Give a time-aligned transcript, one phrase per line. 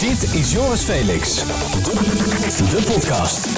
[0.00, 1.44] Dit is Joris Felix.
[2.70, 3.48] De podcast.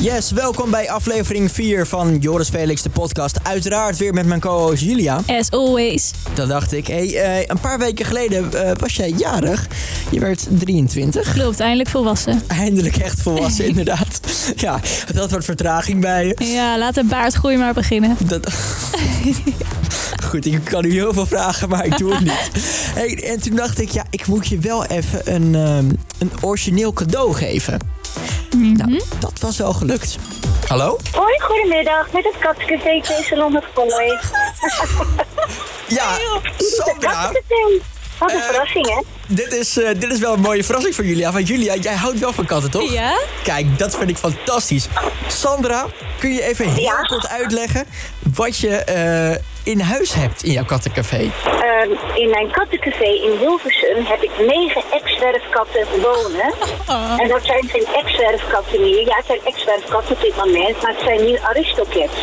[0.00, 3.38] Yes, welkom bij aflevering 4 van Joris Felix, de podcast.
[3.42, 5.20] Uiteraard weer met mijn co-host Julia.
[5.26, 6.10] As always.
[6.34, 6.86] Dat dacht ik.
[6.86, 9.66] Hey, eh, een paar weken geleden eh, was jij jarig.
[10.10, 11.32] Je werd 23.
[11.32, 12.42] Klopt, eindelijk volwassen.
[12.46, 14.20] Eindelijk echt volwassen, inderdaad.
[14.56, 16.44] Ja, het had wat vertraging bij je.
[16.44, 18.16] Ja, laat de baardgroei maar beginnen.
[18.26, 18.52] Dat...
[20.24, 22.50] Goed, ik kan u heel veel vragen, maar ik doe het niet.
[22.94, 26.92] Hey, en toen dacht ik, ja, ik moet je wel even een, ehm, een origineel
[26.92, 27.78] cadeau geven.
[28.56, 30.16] Nou, dat was wel gelukt.
[30.68, 30.98] Hallo?
[31.14, 32.12] Hoi, goedemiddag.
[32.12, 34.18] Met het Kattencafé Salon met Conway.
[35.88, 36.18] Ja,
[36.56, 37.32] Sandra.
[38.18, 39.00] Wat een Eh, verrassing, hè?
[39.26, 41.32] Dit is, eh, dit is wel een mooie verrassing voor Julia.
[41.32, 42.92] Want Julia, jij houdt wel van katten, toch?
[42.92, 43.18] Ja?
[43.42, 44.86] Kijk, dat vind ik fantastisch.
[45.28, 45.86] Sandra,
[46.18, 47.00] kun je even heel Ja?
[47.02, 47.84] kort uitleggen
[48.34, 51.30] wat je eh, in huis hebt in jouw kattencafé?
[51.44, 56.52] Ehm, in mijn kattencafé in Hilversum heb ik negen ex-zwerfkatten wonen.
[57.22, 59.00] En dat zijn geen ex-zwerfkatten meer.
[59.06, 62.16] Ja, het zijn ex-zwerfkatten op dit moment, maar het zijn nu aristocats.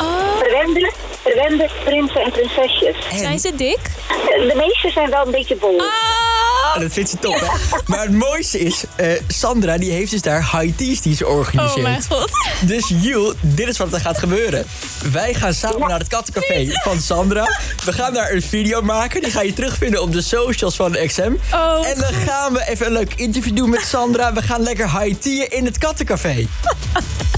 [0.00, 0.90] Oh, Verwende,
[1.22, 2.96] verwende prinsen en prinsesjes.
[3.20, 3.78] zijn ze dik?
[4.08, 5.76] Eh, De meeste zijn wel een beetje bol.
[5.76, 5.82] Oh,
[6.74, 7.46] En dat vindt ze top, hè?
[7.86, 11.36] Maar het mooiste is, eh, Sandra die heeft dus daar high teas die ze oh
[11.36, 11.82] organiseert.
[11.82, 12.30] mijn god.
[12.60, 14.66] Dus Jules, dit is wat er gaat gebeuren.
[15.12, 17.58] Wij gaan samen naar het kattencafé van Sandra.
[17.84, 19.22] We gaan daar een video maken.
[19.22, 21.32] Die ga je terugvinden op de socials van XM.
[21.52, 21.86] Oh.
[21.86, 24.32] En dan gaan we even een leuk interview doen met Sandra.
[24.32, 26.46] We gaan lekker high teaen in het kattencafé.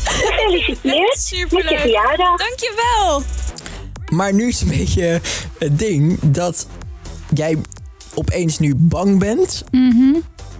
[0.05, 1.79] Gefeliciteerd met je Superleuk.
[1.81, 2.37] verjaardag.
[2.37, 3.23] Dankjewel.
[4.09, 5.21] Maar nu is een beetje
[5.59, 6.67] het ding dat
[7.35, 7.59] jij
[8.15, 9.65] opeens nu bang bent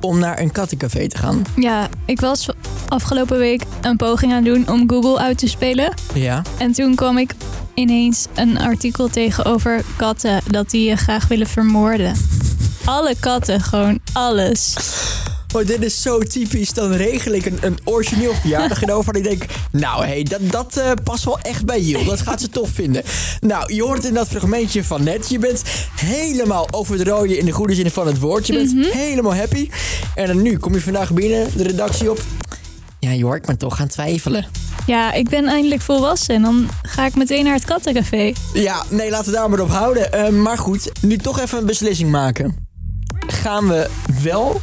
[0.01, 1.43] om naar een kattencafé te gaan.
[1.57, 2.49] Ja, ik was
[2.89, 5.95] afgelopen week een poging aan doen om Google uit te spelen.
[6.15, 6.43] Ja.
[6.59, 7.35] En toen kwam ik
[7.75, 12.17] ineens een artikel tegen over katten dat die je graag willen vermoorden.
[12.85, 14.75] Alle katten, gewoon alles.
[15.55, 16.73] Oh, dit is zo typisch.
[16.73, 19.15] Dan regel ik een, een origineel verjaardag en over.
[19.15, 22.05] En ik denk, nou hé, hey, dat, dat eh, past wel echt bij Jill.
[22.05, 23.03] Dat gaat ze tof vinden.
[23.41, 25.29] Nou, je hoort in dat fragmentje van net.
[25.29, 25.63] Je bent
[25.95, 28.47] helemaal over het rode in de goede zin van het woord.
[28.47, 29.71] Je bent helemaal happy.
[30.15, 32.23] En dan nu kom je vandaag binnen, de redactie op.
[32.99, 34.47] Ja, je hoort me toch gaan twijfelen.
[34.87, 38.33] Ja, ik ben eindelijk volwassen en dan ga ik meteen naar het kattencafé.
[38.55, 40.13] Ja, nee, laten we daar maar op houden.
[40.13, 42.57] Eh, maar goed, nu toch even een beslissing maken.
[43.27, 43.89] Gaan we
[44.23, 44.61] wel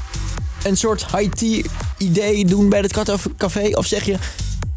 [0.63, 1.61] een soort high tea
[1.97, 3.69] idee doen bij het kattencafé?
[3.73, 4.16] Of zeg je,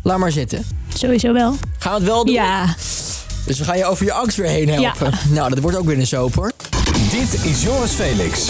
[0.03, 0.65] laat maar zitten.
[0.95, 1.55] Sowieso wel.
[1.79, 2.35] Gaan we het wel doen?
[2.35, 2.75] Ja.
[3.47, 5.13] Dus we gaan je over je angst weer heen helpen.
[5.31, 6.53] Nou, dat wordt ook weer een soap hoor.
[7.11, 8.47] Dit is Joris Felix.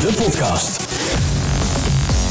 [0.00, 0.80] De podcast.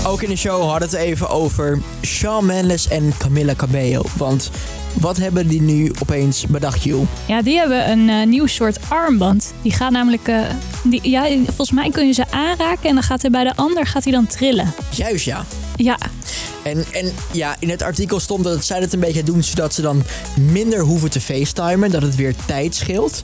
[0.06, 4.02] Ook in de show hadden we het even over Shawn Mendes en Camilla Cabello.
[4.18, 4.50] Want
[4.94, 7.08] wat hebben die nu opeens bedacht, Joel?
[7.28, 9.54] Ja, die hebben een eh, nieuw soort armband.
[9.62, 10.40] Die gaat namelijk, eh,
[10.84, 13.86] die, ja, volgens mij kun je ze aanraken en dan gaat hij bij de ander
[13.86, 14.74] gaat hij dan trillen.
[14.96, 15.46] Juist ja.
[15.76, 15.98] Ja,
[16.64, 19.82] En, en ja, in het artikel stond dat zij het een beetje doen zodat ze
[19.82, 20.04] dan
[20.40, 21.92] minder hoeven te facetimen.
[21.92, 23.22] Dat het weer tijd scheelt.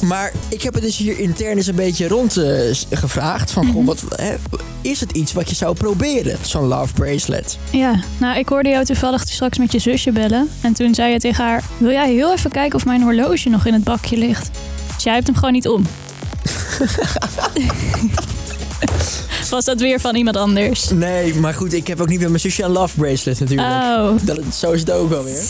[0.00, 2.50] Maar ik heb het dus hier intern eens een beetje rond eh,
[2.90, 3.50] gevraagd.
[3.50, 4.34] Van, goh, wat, hè,
[4.80, 6.38] is het iets wat je zou proberen?
[6.42, 7.58] Zo'n love bracelet.
[7.70, 8.00] ja.
[8.18, 10.48] Nou, ik hoorde jou toevallig straks met je zusje bellen.
[10.60, 13.66] En toen zei je tegen haar, wil jij heel even kijken of mijn horloge nog
[13.66, 14.50] in het bakje ligt?
[14.94, 15.86] Dus jij hebt hem gewoon niet om.
[19.48, 20.88] Was dat weer van iemand anders?
[20.88, 23.68] Nee, maar goed, ik heb ook niet met mijn zusje een love bracelet natuurlijk.
[23.68, 24.10] Oh.
[24.22, 25.42] Dat, zo is het ook alweer.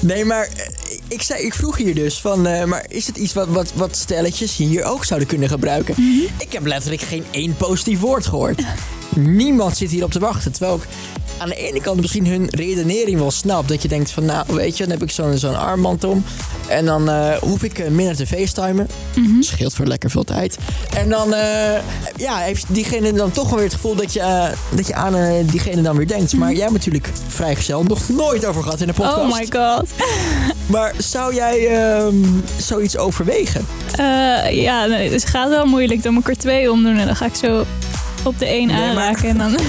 [0.00, 3.32] Nee, maar eh, ik, zei, ik vroeg hier dus van, eh, maar is het iets
[3.32, 5.94] wat, wat, wat stelletjes hier ook zouden kunnen gebruiken?
[6.38, 8.62] Ik heb letterlijk geen één positief woord gehoord.
[9.16, 10.52] Niemand zit hier op te wachten.
[10.52, 10.82] Terwijl ik
[11.38, 13.68] aan de ene kant misschien hun redenering wel snap.
[13.68, 16.24] Dat je denkt van, nou weet je, dan heb ik zo'n zo'n armband om.
[16.68, 18.88] En dan eh, hoef ik eh, minder te facetimen.
[19.40, 20.58] Scheelt voor lekker veel tijd.
[20.96, 21.80] En dan eh,
[22.16, 25.82] ja, heeft diegene dan toch wel weer het gevoel dat je, dat je aan diegene
[25.82, 26.32] dan weer denkt.
[26.32, 29.18] Maar jij hebt natuurlijk vrijgezel nog nooit over gehad in de podcast.
[29.18, 29.90] Oh my god.
[30.66, 32.14] Maar zou jij ehm,
[32.56, 33.66] zoiets overwegen?
[34.50, 36.02] Ja, nee, het gaat wel moeilijk.
[36.02, 37.64] Dan moet ik er twee omdoen en dan ga ik zo
[38.24, 39.28] op de een maar- aanraken.
[39.28, 39.56] En dan...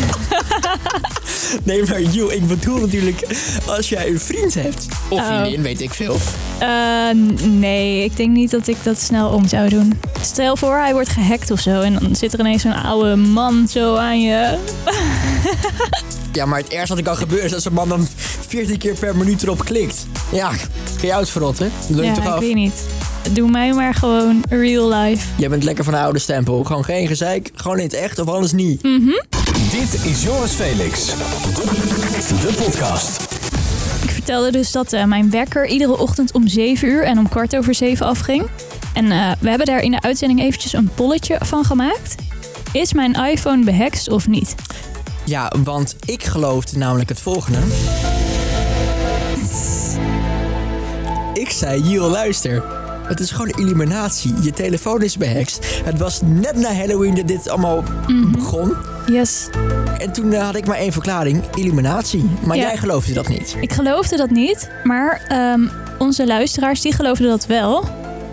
[1.64, 3.26] Nee, maar joh, ik bedoel natuurlijk
[3.66, 4.86] als jij een vriend hebt.
[5.10, 5.28] Of Oh.
[5.42, 6.18] vriendin, weet ik veel.
[7.14, 10.00] N- nee, ik denk niet dat ik dat snel om zou doen.
[10.22, 11.82] Stel voor, hij wordt gehackt of zo.
[11.82, 14.58] En dan zit er ineens zo'n oude man zo aan je.
[16.32, 18.08] Ja, maar het ergste wat er kan gebeuren is dat zo'n man dan
[18.48, 20.08] 14 keer per minuut erop klikt.
[20.32, 20.60] Ja, ga
[21.02, 21.72] je uitverrotten?
[21.88, 22.40] Dat doe je Ja, toch ik af?
[22.40, 22.84] weet niet.
[23.32, 25.28] Doe mij maar gewoon real life.
[25.38, 26.64] Jij bent lekker van de oude stempel.
[26.64, 28.82] Gewoon geen gezeik, gewoon in het echt of anders niet.
[29.72, 31.06] Dit is Joris Felix.
[31.06, 33.22] De podcast.
[34.04, 37.56] Ik vertelde dus dat eh, mijn wekker iedere ochtend om 7 uur en om kwart
[37.56, 38.48] over 7 afging.
[38.94, 42.16] En eh, we hebben daar in de uitzending eventjes een polletje van gemaakt.
[42.72, 44.56] Is mijn iPhone behext of niet?
[45.26, 47.60] Ja, want ik geloofde namelijk het volgende.
[51.34, 52.64] Ik zei, Jiel, luister.
[53.08, 54.34] Het is gewoon illuminatie.
[54.42, 55.82] Je telefoon is behext.
[55.84, 57.84] Het was net na Halloween dat dit allemaal
[58.32, 58.74] begon.
[59.08, 59.48] Yes.
[59.98, 61.44] En toen eh, had ik maar één verklaring.
[61.56, 62.30] Illuminatie.
[62.46, 62.62] Maar Ja.
[62.64, 63.56] jij geloofde dat niet.
[63.60, 65.68] Ik geloofde dat niet, maar ehm,
[66.00, 67.84] onze luisteraars die geloofden dat wel.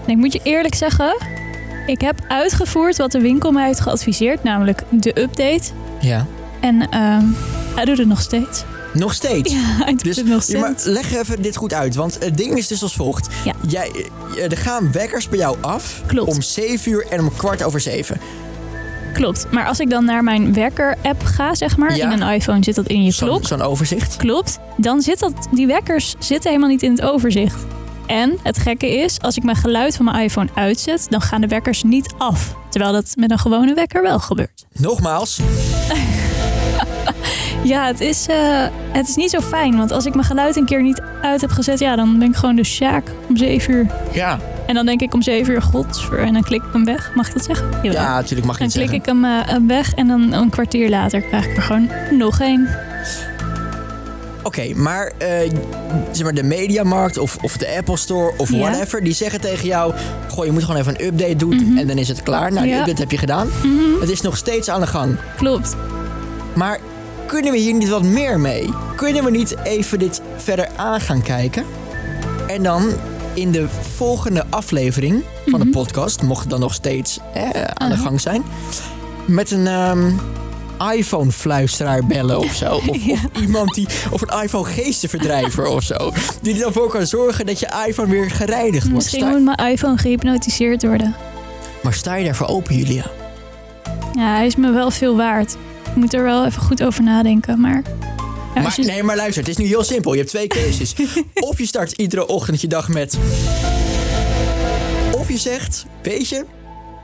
[0.07, 1.17] En ik moet je eerlijk zeggen,
[1.87, 5.63] ik heb uitgevoerd wat de winkel mij heeft geadviseerd, namelijk de update.
[6.01, 6.27] Ja.
[6.61, 7.25] En ehm,
[7.75, 8.65] hij doet het nog steeds.
[8.95, 9.53] Nog steeds.
[9.53, 10.85] Ja, hij doet Dus het nog ja, maar steeds.
[10.85, 11.95] leg even dit goed uit.
[11.95, 13.29] Want het ding is dus als volgt.
[13.45, 13.53] Ja.
[13.69, 13.91] Jij,
[14.37, 16.03] eh, er gaan wekkers bij jou af.
[16.07, 16.31] Klopt.
[16.31, 18.21] Om 7 uur en om kwart over 7.
[19.13, 19.47] Klopt.
[19.51, 22.13] Maar als ik dan naar mijn wekker-app ga, zeg maar, Ja.
[22.13, 23.47] in een iPhone zit dat in je klok.
[23.47, 24.17] zo'n overzicht.
[24.17, 24.59] Klopt.
[24.77, 27.65] Dan zit dat, die wekkers zitten helemaal niet in het overzicht.
[28.07, 31.47] En het gekke is, als ik mijn geluid van mijn iPhone uitzet, dan gaan de
[31.47, 32.55] wekkers niet af.
[32.71, 34.65] Terwijl dat met een gewone wekker wel gebeurt.
[34.73, 35.41] Nogmaals.
[37.65, 38.37] Ja, het is, eh,
[38.93, 39.77] het is niet zo fijn.
[39.77, 42.37] Want als ik mijn geluid een keer niet uit heb gezet, ja, dan ben ik
[42.37, 43.87] gewoon de Sjaak om 7 uur.
[44.13, 44.39] Ja.
[44.67, 46.19] En dan denk ik om 7 uur, godsver.
[46.19, 47.11] En dan klik ik hem weg.
[47.15, 47.69] Mag ik dat zeggen?
[47.83, 48.03] Jawel.
[48.03, 49.15] Ja, natuurlijk mag je Dan het klik zeggen.
[49.17, 52.41] ik hem eh, hem weg en dan een kwartier later krijg ik er gewoon nog
[52.41, 52.69] één.
[54.43, 55.29] Oké, maar, eh,
[56.13, 58.59] zeg maar de Mediamarkt of, of de Apple Store of Ja.
[58.59, 59.95] whatever, die zeggen tegen jou:
[60.29, 62.53] Goh, je moet gewoon even een update doen en dan is het klaar.
[62.53, 62.75] Nou, die Mhm.
[62.75, 62.81] Ja.
[62.81, 63.49] update heb je gedaan.
[64.01, 65.17] Het is nog steeds aan de gang.
[65.37, 65.77] Klopt.
[66.55, 66.79] Maar
[67.27, 68.71] kunnen we hier niet wat meer mee?
[68.97, 71.65] Kunnen we niet even dit verder aan gaan kijken?
[72.47, 72.91] En dan
[73.35, 77.97] in de volgende aflevering van de podcast, mocht het dan nog steeds eh, aan de
[77.97, 78.43] gang zijn,
[79.27, 80.11] met een ehm,
[80.97, 82.75] iPhone-fluisteraar bellen of zo.
[82.89, 86.13] Of, of iemand die, of een iPhone-geestenverdrijver of zo.
[86.43, 88.95] Die er dan voor kan zorgen dat je iPhone weer gereinigd wordt.
[88.95, 91.15] Misschien Sta- moet mijn iPhone gehypnotiseerd worden.
[91.83, 93.05] maar sta je daarvoor open, Julia?
[94.15, 95.57] Ja, hij is me wel veel waard.
[95.89, 97.83] Ik moet er wel even goed over nadenken, maar...
[98.55, 100.13] Maar, je- nee, maar luister, het is nu heel simpel.
[100.13, 100.95] Je hebt twee keuzes.
[101.51, 103.19] of je start iedere ochtend je dag met...
[105.19, 106.45] Of je zegt, weet je,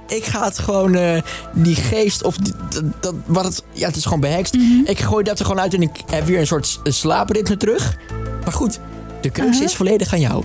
[0.09, 1.23] ik ga het gewoon, eh,
[1.55, 4.55] die geest of die- dat, dat, wat het, ja, het is gewoon behext.
[4.55, 4.81] Mhm.
[4.85, 7.97] Ik gooi dat er gewoon uit en ik heb weer een soort slaapritme terug.
[8.45, 8.79] Maar goed,
[9.21, 10.45] de keuze is volledig aan jou.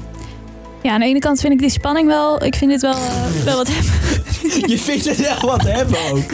[0.84, 2.44] Ja, aan de ene kant vind ik die spanning wel...
[2.44, 3.92] Ik vind dit wel, eh, wel wat hebben.
[4.72, 6.34] je vindt het echt wat hebben ook.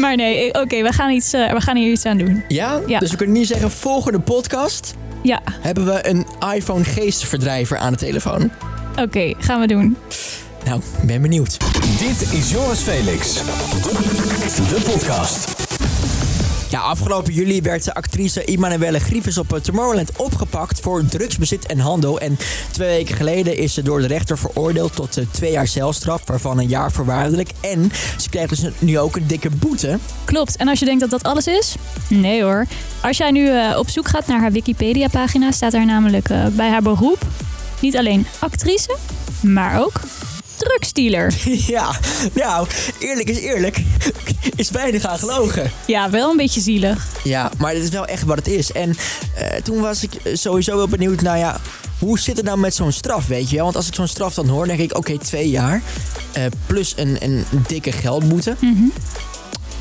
[0.00, 2.44] Maar nee, oké, we, gaan iets, eh, we gaan hier iets aan doen.
[2.48, 2.80] Ja?
[2.86, 2.98] Ja.
[2.98, 7.98] Dus we kunnen niet zeggen, volgende podcast Ja, hebben we een iPhone geestverdrijver aan de
[7.98, 8.50] telefoon.
[9.02, 9.96] oké, gaan we doen.
[10.64, 11.56] Nou, ik ben benieuwd.
[11.98, 13.34] Dit is Joris Felix.
[13.34, 15.69] De podcast.
[16.70, 21.78] Ja, afgelopen juli werd de actrice Immanuelle Grievers op eh, Tomorrowland opgepakt voor drugsbezit en
[21.78, 22.20] handel.
[22.20, 22.38] En
[22.70, 26.58] twee weken geleden is ze door de rechter veroordeeld tot eh, twee jaar celstraf, waarvan
[26.58, 27.50] een jaar voorwaardelijk.
[27.60, 29.98] En ze krijgt dus nu ook een dikke boete.
[30.24, 30.56] Klopt.
[30.56, 31.74] En als je denkt dat dat alles is?
[32.08, 32.66] Nee hoor.
[33.02, 36.82] Als jij nu eh, op zoek gaat naar haar Wikipedia-pagina, staat daar namelijk bij haar
[36.82, 37.26] beroep
[37.80, 38.96] niet alleen actrice,
[39.40, 40.00] maar ook
[40.60, 41.34] drugsdealer.
[41.76, 41.90] ja,
[42.32, 42.66] nou,
[42.98, 43.82] eerlijk is eerlijk.
[44.56, 45.70] Is weinig aan gelogen.
[45.86, 47.06] Ja, wel een beetje zielig.
[47.24, 48.72] Ja, maar dit is wel echt wat het is.
[48.72, 48.96] En
[49.34, 51.60] eh, toen was ik sowieso wel benieuwd, nou ja,
[51.98, 53.64] hoe zit het nou met zo'n straf, weet je wel?
[53.64, 55.82] Want als ik zo'n straf dan hoor, denk ik, oké, twee jaar.
[56.32, 58.56] eh, plus een, een dikke geldboete.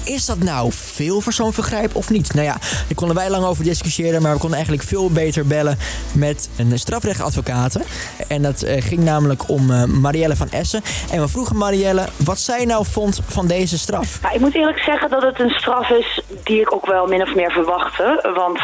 [0.09, 2.33] Is dat nou veel voor zo'n vergrijp of niet?
[2.33, 5.77] Nou ja, daar konden wij lang over discussiëren, maar we konden eigenlijk veel beter bellen
[6.13, 7.79] met een strafrechtadvocaat.
[8.27, 10.81] En dat eh, ging namelijk om eh, Marielle van Essen.
[11.11, 14.19] En we vroegen Marielle wat zij nou vond van deze straf.
[14.21, 17.21] Ja, ik moet eerlijk zeggen dat het een straf is die ik ook wel min
[17.21, 18.31] of meer verwachtte.
[18.35, 18.59] Want,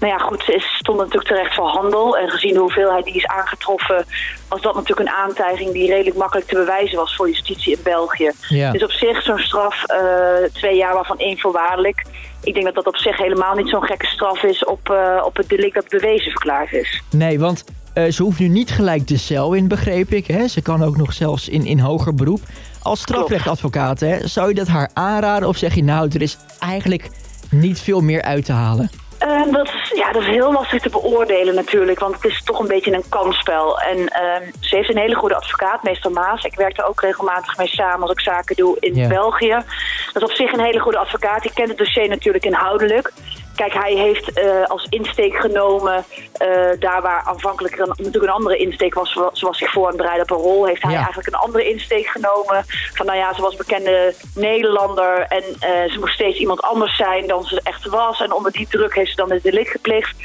[0.00, 2.18] nou ja, goed, ze stond natuurlijk terecht voor handel.
[2.18, 4.04] En gezien de hoeveelheid die is aangetroffen,
[4.50, 8.30] was dat natuurlijk een aantijging die redelijk makkelijk te bewijzen was voor justitie in België.
[8.48, 8.72] Ja.
[8.72, 9.98] Dus op zich zo'n straf, eh,
[10.52, 12.04] twee jaar waarvan één voorwaardelijk.
[12.42, 15.36] Ik denk dat dat op zich helemaal niet zo'n gekke straf is op, eh, op
[15.36, 17.02] het delict dat bewezen verklaard is.
[17.10, 20.26] Nee, want eh, ze hoeft nu niet gelijk de cel in, begreep ik.
[20.26, 20.48] Hè?
[20.48, 22.40] Ze kan ook nog zelfs in, in hoger beroep.
[22.82, 27.10] Als strafrechtadvocaat, hè, zou je dat haar aanraden of zeg je nou, er is eigenlijk
[27.50, 28.90] niet veel meer uit te halen?
[29.20, 32.58] Ehm, dat, is, ja, dat is heel lastig te beoordelen natuurlijk, want het is toch
[32.58, 33.80] een beetje een kansspel.
[33.80, 36.44] En ehm, ze heeft een hele goede advocaat, meester Maas.
[36.44, 39.08] Ik werk daar ook regelmatig mee samen als ik zaken doe in Ja.
[39.08, 39.62] België.
[40.12, 41.42] Dat is op zich een hele goede advocaat.
[41.42, 43.12] Die kent het dossier natuurlijk inhoudelijk.
[43.60, 46.48] Kijk, hij heeft eh, als insteek genomen, eh,
[46.78, 50.22] daar waar aanvankelijk er een, natuurlijk een andere insteek was, zoals zich voor en draaide
[50.22, 50.96] op een rol, heeft hij Ja.
[50.96, 52.64] eigenlijk een andere insteek genomen.
[52.94, 57.26] Van nou ja, ze was bekende Nederlander en eh, ze moest steeds iemand anders zijn
[57.26, 58.20] dan ze echt was.
[58.20, 60.16] En onder die druk heeft ze dan het delict gepleegd.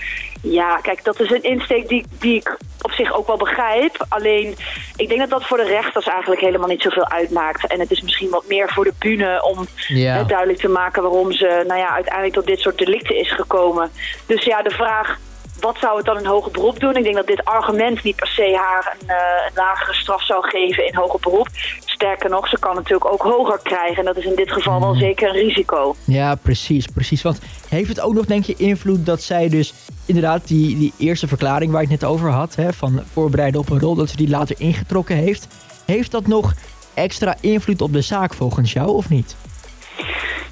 [0.51, 4.05] Ja, kijk, dat is een insteek die, die ik op zich ook wel begrijp.
[4.09, 4.55] Alleen,
[4.95, 7.67] ik denk dat dat voor de rechters eigenlijk helemaal niet zoveel uitmaakt.
[7.67, 10.19] En het is misschien wat meer voor de bühne om Ja.
[10.19, 13.91] eh, duidelijk te maken waarom ze nou ja, uiteindelijk tot dit soort delicten is gekomen.
[14.25, 15.17] Dus ja, de vraag,
[15.59, 16.95] wat zou het dan in hoger beroep doen?
[16.95, 20.49] Ik denk dat dit argument niet per se haar een, eh, een lagere straf zou
[20.49, 21.47] geven in hoger beroep.
[21.95, 23.97] Sterker nog, ze kan natuurlijk ook hoger krijgen.
[23.97, 25.95] En dat is in dit geval wel zeker een risico.
[26.03, 27.21] Ja, precies, precies.
[27.21, 29.73] Want heeft het ook nog, denk je, invloed dat zij dus
[30.05, 33.69] inderdaad die, die eerste verklaring waar ik het net over had, hè, van voorbereiden op
[33.69, 35.47] een rol, dat ze die later ingetrokken heeft.
[35.85, 36.53] Heeft dat nog
[36.93, 39.35] extra invloed op de zaak volgens jou of niet?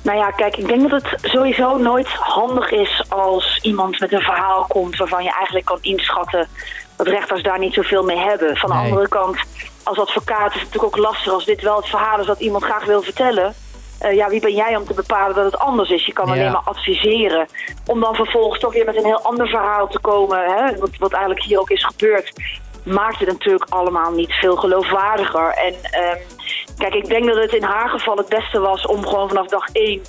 [0.01, 4.21] Nou ja, kijk, ik denk dat het sowieso nooit handig is als iemand met een
[4.21, 6.47] verhaal komt waarvan je eigenlijk kan inschatten
[6.95, 8.55] dat rechters daar niet zoveel mee hebben.
[8.57, 8.89] Van de Nee.
[8.91, 9.37] andere kant,
[9.83, 12.63] als advocaat is het natuurlijk ook lastig als dit wel het verhaal is dat iemand
[12.63, 13.53] graag wil vertellen.
[13.99, 16.05] Eh, ja, wie ben jij om te bepalen dat het anders is?
[16.05, 16.31] Je kan Ja.
[16.33, 17.47] alleen maar adviseren.
[17.85, 21.11] Om dan vervolgens toch weer met een heel ander verhaal te komen, hè, wat, wat
[21.11, 22.31] eigenlijk hier ook is gebeurd,
[22.83, 25.49] maakt het natuurlijk allemaal niet veel geloofwaardiger.
[25.53, 26.17] En ehm,
[26.77, 29.67] kijk, ik denk dat het in haar geval het beste was om gewoon vanaf dag
[29.71, 30.01] één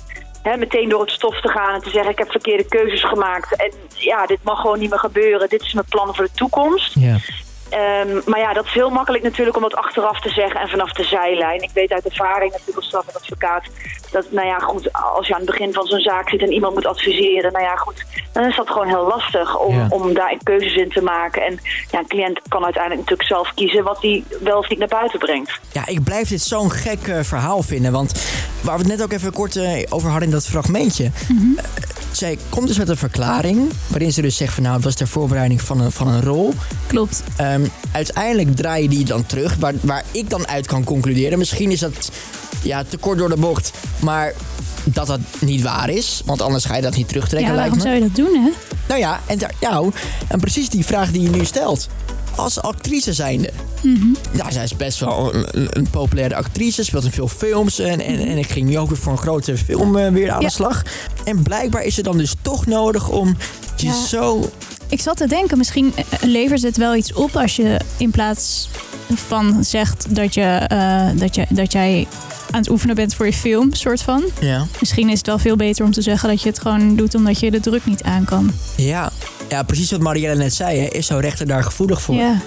[0.43, 3.55] hè, meteen door het stof te gaan en te zeggen: Ik heb verkeerde keuzes gemaakt.
[3.55, 5.49] En ja, dit mag gewoon niet meer gebeuren.
[5.49, 6.93] Dit is mijn plan voor de toekomst.
[6.99, 7.15] Ja.
[7.75, 10.91] Ehm, maar ja, dat is heel makkelijk natuurlijk om dat achteraf te zeggen en vanaf
[10.91, 11.61] de zijlijn.
[11.61, 13.63] Ik weet uit ervaring natuurlijk als strafadvocaat
[14.11, 16.73] dat, nou ja, goed, als je aan het begin van zo'n zaak zit en iemand
[16.73, 18.03] moet adviseren, nou ja, goed,
[18.33, 19.87] dan is dat gewoon heel lastig om, Ja.
[19.89, 21.41] om daar keuzes in te maken.
[21.45, 21.59] En
[21.91, 25.19] ja, een cliënt kan uiteindelijk natuurlijk zelf kiezen wat hij wel of niet naar buiten
[25.19, 25.59] brengt.
[25.71, 27.91] Ja, ik blijf dit zo'n gek eh, verhaal vinden.
[27.91, 28.11] Want
[28.61, 31.03] waar we het net ook even kort eh, over hadden in dat fragmentje.
[31.03, 31.63] Eh,
[32.15, 33.69] zij komt dus met een verklaring.
[33.87, 36.53] Waarin ze dus zegt van nou, het was ter voorbereiding van een, van een rol.
[36.87, 37.23] Klopt.
[37.35, 39.55] Ehm, uiteindelijk draai je die dan terug.
[39.59, 41.37] Waar, waar ik dan uit kan concluderen.
[41.37, 42.11] Misschien is dat
[42.61, 43.71] ja, te kort door de bocht.
[43.99, 44.33] Maar
[44.83, 46.21] dat dat niet waar is.
[46.25, 47.99] Want anders ga je dat niet terugtrekken, Ja, lijkt waarom me.
[47.99, 48.51] zou je dat doen, hè?
[48.87, 49.91] Nou ja, en, daar, nou,
[50.27, 51.87] en precies die vraag die je nu stelt.
[52.35, 53.49] Als actrice zijnde.
[54.33, 56.83] Ja, zij is best wel een, een- een populaire actrice.
[56.83, 57.79] Speelt in veel films.
[57.79, 60.41] En, en, en ik ging nu ook weer voor een grote film eh, weer aan
[60.41, 60.47] Ja.
[60.47, 60.81] de slag.
[61.23, 63.37] En blijkbaar is het dan dus toch nodig om
[63.75, 64.05] je Ja.
[64.05, 64.49] zo...
[64.89, 68.69] Ik zat te denken, misschien eh, levert het wel iets op als je in plaats
[69.13, 72.07] van zegt dat, je, eh, dat, je, dat jij
[72.51, 74.23] aan het oefenen bent voor je film, soort van.
[74.41, 74.65] Ja.
[74.79, 77.39] Misschien is het wel veel beter om te zeggen dat je het gewoon doet omdat
[77.39, 78.51] je de druk niet aan kan.
[78.77, 79.11] Ja.
[79.49, 80.79] Ja, precies wat Marielle net zei.
[80.79, 82.15] Hè, is zo'n rechter daar gevoelig voor.
[82.15, 82.41] Ja,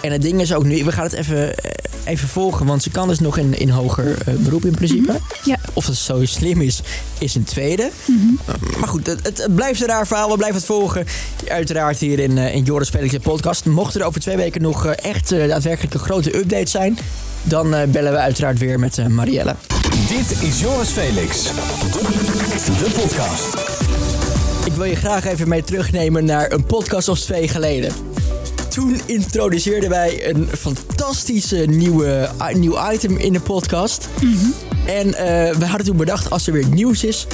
[0.00, 1.70] En het ding is ook nu, we gaan het even, eh,
[2.04, 2.66] even volgen.
[2.66, 5.20] Want ze kan dus nog in, in hoger eh, beroep in principe.
[5.44, 5.56] ja.
[5.72, 6.80] Of het zo slim is,
[7.18, 7.90] is een tweede.
[8.06, 8.14] Mhm.
[8.48, 10.30] Uh, Maar goed, het, het, het blijft een raar verhaal.
[10.30, 11.06] We blijven het volgen.
[11.48, 13.64] Uiteraard hier in, eh, in Joris Felix de podcast.
[13.64, 16.98] Mocht er over twee weken nog eh, echt eh, daadwerkelijk een grote update zijn...
[17.42, 19.54] dan eh, bellen we uiteraard weer met eh, Marielle.
[20.08, 21.42] Dit is Joris Felix.
[22.78, 23.73] De podcast.
[24.64, 27.92] Ik wil je graag even mee terugnemen naar een podcast of twee geleden.
[28.68, 34.08] Toen introduceerden wij een fantastische nieuwe, nieuw item in de podcast.
[34.86, 37.26] En eh, we hadden toen bedacht, als er weer nieuws is...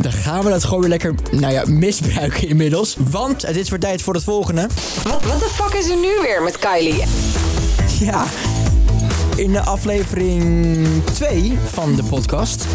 [0.00, 2.96] dan gaan we dat gewoon weer lekker nou ja, misbruiken inmiddels.
[3.10, 4.66] Want dit is weer tijd voor het volgende.
[5.02, 7.02] Wat what the fuck is er nu weer met Kylie?
[8.00, 8.24] Ja,
[9.36, 12.66] in de aflevering 2 van de podcast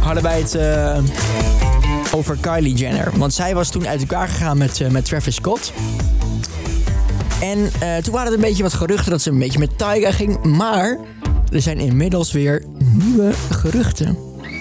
[0.00, 0.98] hadden wij het eh,
[2.14, 3.10] over Kylie Jenner.
[3.16, 5.72] Want zij was toen uit elkaar gegaan met, eh, met Travis Scott.
[7.40, 10.10] En eh, toen waren er een beetje wat geruchten dat ze een beetje met Tyga
[10.12, 10.44] ging.
[10.44, 10.98] Maar
[11.52, 14.16] er zijn inmiddels weer nieuwe geruchten.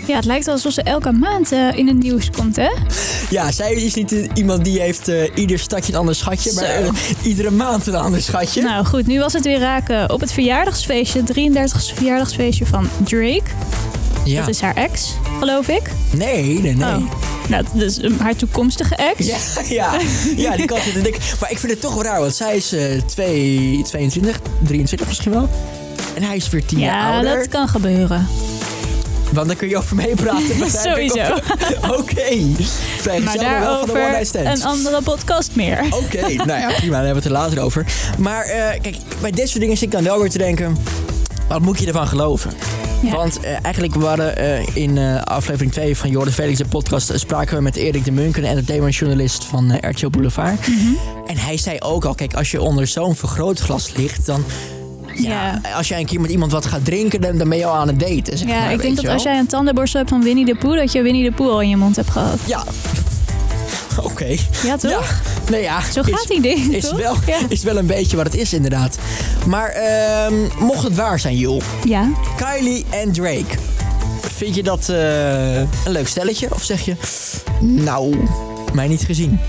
[0.07, 2.69] ja, het lijkt alsof ze elke maand eh, in het nieuws komt, hè?
[3.29, 6.51] Ja, zij is niet iemand die heeft ieder stadje een ander schatje.
[6.53, 6.91] Maar Zo.
[7.29, 8.61] iedere maand een ander schatje.
[8.61, 13.41] Nou goed, nu was het weer raken op het verjaardagsfeestje, 33 verjaardagsfeestje van Drake.
[14.23, 14.39] ja.
[14.39, 15.91] Dat is haar ex, geloof ik.
[16.11, 16.95] Nee, nee, nee.
[16.95, 17.11] Oh.
[17.47, 19.25] Nou, dus haar toekomstige ex.
[19.27, 19.37] Ja,
[19.67, 19.99] ja,
[20.35, 21.17] ja, die kant zit te dik.
[21.39, 25.31] Maar ik vind het toch wel raar, want zij is eh, twee- 22, 23 misschien
[25.31, 25.49] wel.
[26.15, 27.37] En hij is weer 10 jaar Ja, ouder.
[27.37, 28.27] dat kan gebeuren.
[29.31, 30.71] Want dan kun je over meepraten.
[30.83, 31.35] Sowieso.
[31.99, 32.55] Oké.
[32.97, 35.85] Vrij Maar gezellig, wel van de one daarover een andere podcast meer.
[35.89, 36.95] Oké, nou ja, prima.
[36.97, 37.85] Daar hebben we het er later over.
[38.17, 40.77] Maar eh, kijk, bij dit soort dingen zit ik dan wel weer te denken...
[41.47, 42.51] Wat moet je ervan geloven?
[43.01, 43.11] Ja.
[43.11, 47.57] Want eh, eigenlijk waren eh, in eh, aflevering 2 van Jordan Felix, de podcast, spraken
[47.57, 50.67] we met Erik de Munk, een entertainmentjournalist van RTL Boulevard.
[50.67, 50.93] Mhm.
[51.25, 54.43] En hij zei ook al, kijk, als je onder zo'n vergrootglas ligt, dan...
[55.13, 57.75] Ja, als jij een keer met iemand wat gaat drinken, dan, dan ben je al
[57.75, 58.37] aan het daten.
[58.37, 60.75] Zeg Ja, maar, ik denk dat als jij een tandenborstel hebt van Winnie de Pooh,
[60.75, 62.39] dat je Winnie de Pooh al in je mond hebt gehad.
[62.45, 62.63] Ja.
[64.11, 64.35] Oké.
[64.63, 64.91] Ja, toch?
[64.91, 65.01] Ja.
[65.51, 65.81] Nee, ja.
[65.91, 66.97] Zo gaat die ding, is toch?
[66.99, 67.37] Wel, Ja.
[67.49, 68.97] Is wel een beetje wat het is, inderdaad.
[69.45, 71.61] Maar ehm, mocht het waar zijn, Joel.
[71.85, 72.09] Ja.
[72.37, 73.57] Kylie en Drake.
[74.35, 76.47] Vind je dat eh, een leuk stelletje?
[76.53, 76.95] Of zeg je,
[77.61, 78.27] nou,
[78.73, 79.39] mij niet gezien?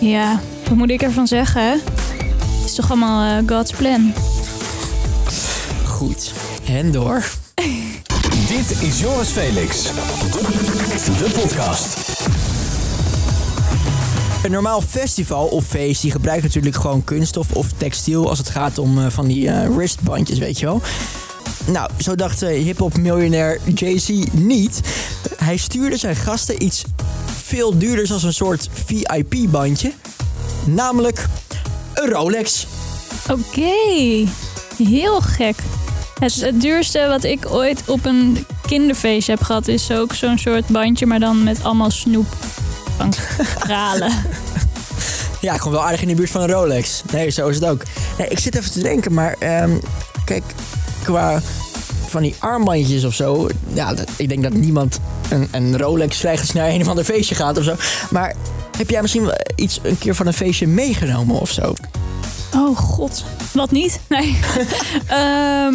[0.00, 1.70] Ja, Wat moet ik ervan zeggen, hè?
[1.70, 4.12] Het is toch allemaal eh, God's plan.
[5.84, 6.32] Goed.
[6.68, 7.24] En door.
[8.48, 9.82] Dit is Joris Felix.
[11.18, 12.05] De podcast.
[14.46, 18.78] Een normaal festival of feest die gebruikt natuurlijk gewoon kunststof of textiel als het gaat
[18.78, 20.80] om eh, van die eh, wristbandjes, weet je wel.
[21.66, 24.80] Nou, zo dacht uh, hip-hop miljonair Jay-Z niet.
[25.36, 26.84] Hij stuurde zijn gasten iets
[27.42, 29.92] veel duurders als een soort VIP-bandje.
[30.64, 31.26] Namelijk
[31.94, 32.66] een Rolex.
[33.30, 34.28] Oké,
[34.76, 35.56] heel gek.
[36.18, 40.66] Het, het duurste wat ik ooit op een kinderfeest heb gehad is ook zo'n soort
[40.66, 42.26] bandje, maar dan met allemaal snoep
[42.96, 43.12] van.
[45.40, 47.02] Ja, ik kom wel aardig in de buurt van een Rolex.
[47.12, 47.82] Nee, zo is het ook.
[48.18, 49.70] Nee, ik zit even te denken, maar ehm,
[50.24, 50.42] kijk,
[51.02, 51.40] qua
[52.06, 53.48] van die armbandjes of zo.
[53.72, 54.98] Ja, dat- ik denk dat niemand
[55.28, 57.74] een, een Rolex slechts naar een of ander feestje gaat of zo.
[58.10, 58.34] Maar
[58.76, 61.74] heb jij misschien wel iets een keer van een feestje meegenomen of zo?
[62.54, 64.00] Oh god, wat niet?
[64.08, 64.38] Nee.
[65.06, 65.74] Ehm,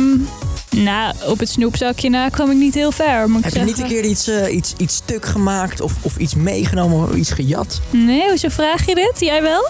[0.76, 3.80] nou, op het snoepzakje na kwam ik niet heel ver, moet ik Heb je niet
[3.80, 7.82] een keer iets, eh, iets, iets stuk gemaakt of, of iets meegenomen of iets gejat?
[7.90, 9.20] Nee, hoezo vraag je dit?
[9.20, 9.70] Jij wel?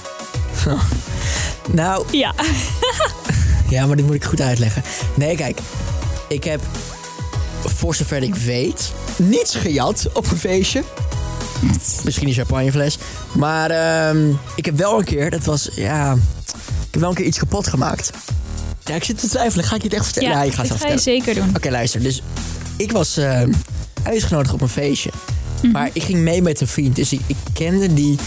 [1.72, 2.34] Nou, Ja.
[3.70, 4.84] Ja, maar dit moet ik goed uitleggen.
[5.14, 5.60] Nee, kijk.
[6.28, 6.62] Ik heb,
[7.62, 10.84] voor zover ik weet, niets gejat op een feestje.
[12.04, 12.98] Misschien een champagnefles.
[13.32, 16.14] Maar ehm, ik heb wel een keer, dat was, ja...
[16.88, 18.12] Ik heb wel een keer iets kapot gemaakt.
[18.86, 19.66] Ja, ik zit te twijfelen.
[19.66, 20.30] Ga ik je het echt vertellen?
[20.30, 21.50] Ja, Ja, ik ga het zelf ga je zeker doen.
[21.56, 22.02] Oké, luister.
[22.02, 22.22] Dus
[22.78, 23.42] ik was eh,
[24.04, 25.10] uitgenodigd op een feestje.
[25.72, 26.96] Maar ik ging mee met een vriend.
[26.96, 28.18] Dus ik, ik kende die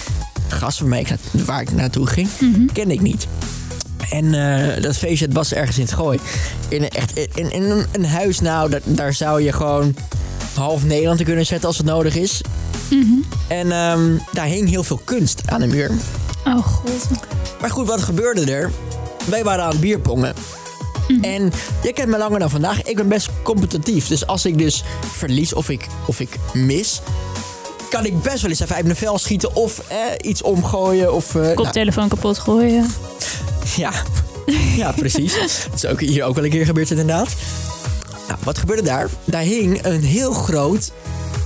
[0.48, 2.28] gast waarmee ik na- waar ik naartoe ging,
[2.72, 3.26] kende ik niet.
[4.10, 6.18] En eh, dat feestje het was ergens in het gooi.
[6.68, 9.96] In, een- echt, in, in een, een huis, nou, daar, daar zou je gewoon
[10.54, 12.40] half Nederland te kunnen zetten als het nodig is.
[13.48, 15.90] En ehm, daar hing heel veel kunst aan de muur.
[16.44, 17.06] Oh god.
[17.60, 18.70] Maar goed, wat gebeurde er?
[19.24, 20.34] Wij waren aan het bierpongen.
[21.20, 21.52] En
[21.82, 22.82] je kent me langer dan vandaag.
[22.82, 24.06] Ik ben best competitief.
[24.06, 27.00] Dus als ik dus verlies of ik, of ik mis...
[27.90, 29.56] kan ik best wel eens even uit mijn vel schieten...
[29.56, 31.14] of eh, iets omgooien.
[31.14, 32.86] Of, eh, nou, Koptelefoon kapot gooien.
[33.76, 33.92] ja.
[34.76, 35.34] ja, precies.
[35.70, 37.28] Dat is ook hier ook wel een keer gebeurd inderdaad.
[38.28, 39.08] Nou, wat gebeurde daar?
[39.24, 40.92] Daar hing een heel groot,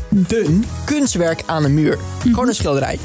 [0.08, 1.98] dun kunstwerk aan de muur.
[2.22, 2.98] Gewoon een schilderij.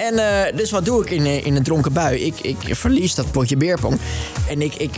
[0.00, 2.18] En eh, dus wat doe ik in, eh, in een dronken bui?
[2.18, 3.98] Ik, ik verlies dat potje beerpong.
[4.48, 4.96] En ik, ik,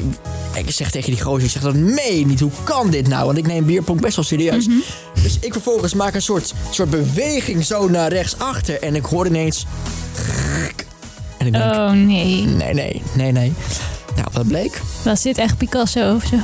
[0.55, 2.41] ik zeg tegen die gozer, ik zeg dat meen je niet.
[2.41, 3.27] Hoe kan dit nou?
[3.27, 4.69] Want ik neem beerpong best wel serieus.
[5.23, 8.81] Dus ik vervolgens maak een soort, soort beweging zo naar rechts achter.
[8.81, 9.67] En ik hoor ineens...
[11.39, 12.45] En ik denk, Oh nee.
[12.45, 13.53] Nee, nee, nee, nee.
[14.17, 14.81] Nou, wat bleek?
[15.05, 16.37] Was dit echt Picasso of zo?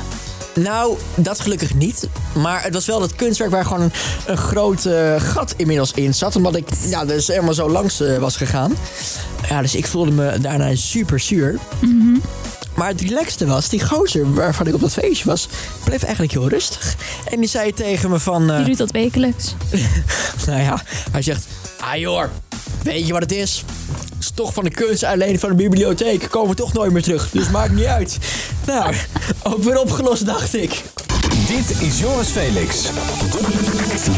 [0.55, 2.07] Nou, dat gelukkig niet.
[2.35, 3.91] Maar het was wel dat kunstwerk waar gewoon een,
[4.27, 6.35] een groot eh, gat inmiddels in zat.
[6.35, 8.73] Omdat ik ja, dus helemaal zo langs eh, was gegaan.
[9.49, 11.59] Ja, dus ik voelde me daarna super zuur.
[12.75, 15.47] Maar het relaxte was, die gozer waarvan ik op dat feestje was,
[15.83, 16.95] bleef eigenlijk heel rustig.
[17.31, 18.51] En die zei tegen me van...
[18.51, 19.55] eh, Je doet dat wekelijks.
[20.47, 20.81] nou ja,
[21.11, 21.47] hij zegt...
[21.79, 22.23] Ah joh,
[22.83, 23.63] weet je wat het is?
[24.39, 26.27] Toch van de kunst alleen van de bibliotheek.
[26.29, 27.29] Komen we toch nooit meer terug.
[27.31, 28.17] Dus maakt niet uit.
[28.65, 28.93] Nou,
[29.43, 30.83] ook weer opgelost, dacht ik.
[31.47, 32.81] Dit is Joris Felix.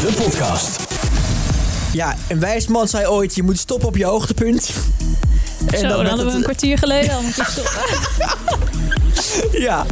[0.00, 0.80] De, podcast.
[1.92, 4.70] Ja, een wijs man zei ooit, je moet stoppen op je hoogtepunt.
[5.66, 7.72] En Zo, dan hadden we het- een kwartier geleden al moeten stoppen.
[9.52, 9.86] Ja,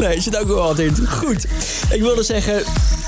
[0.00, 0.80] nee, zit ook wel wat.
[1.08, 1.46] Goed,
[1.90, 2.62] ik wilde zeggen,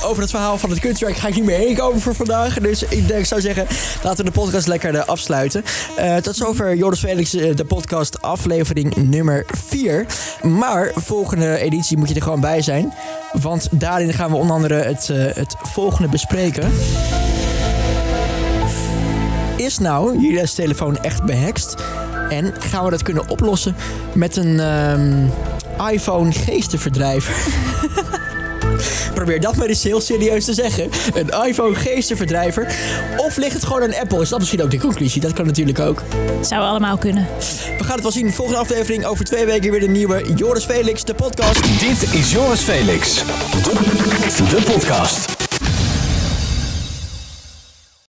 [0.04, 2.58] over het verhaal van het kunstwerk ga ik niet meer heen komen voor vandaag.
[2.58, 3.66] Dus ik denk, zou zeggen,
[4.02, 5.64] laten we de podcast lekker eh, afsluiten.
[5.96, 10.06] Eh, tot zover Joris Felix, eh, de podcast aflevering nummer 4.
[10.42, 12.94] Maar volgende editie moet je er gewoon bij zijn.
[13.32, 16.72] Want daarin gaan we onder andere het, het volgende bespreken.
[19.56, 21.74] Is nou jullie telefoon echt behext?
[22.28, 23.76] En gaan we dat kunnen oplossen
[24.14, 25.26] met een ehm,
[25.90, 27.34] iPhone geestenverdrijver?
[29.14, 30.90] Probeer dat maar eens heel serieus te zeggen.
[31.14, 32.66] Een iPhone geestenverdrijver.
[33.16, 34.20] Of ligt het gewoon aan Apple?
[34.20, 35.20] Is dat misschien ook de conclusie?
[35.20, 36.02] Dat kan natuurlijk ook.
[36.40, 37.26] Zou allemaal kunnen.
[37.78, 38.32] We gaan het wel zien.
[38.32, 41.80] Volgende aflevering over twee weken weer de nieuwe Joris Felix, de podcast.
[41.80, 43.14] Dit is Joris Felix.
[43.62, 45.33] De, de podcast.